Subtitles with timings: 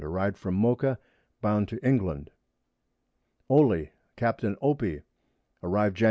[0.03, 0.97] arriv'd from Mocha,
[1.43, 2.31] bound to England.
[3.49, 4.43] Oley, Capt.
[4.61, 5.01] Opie,
[5.61, 5.99] arrived _Jan.